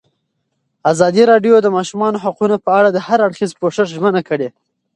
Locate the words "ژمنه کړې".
3.95-4.49